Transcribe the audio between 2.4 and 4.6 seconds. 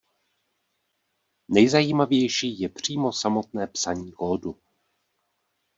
je přímo samotné psaní kódu.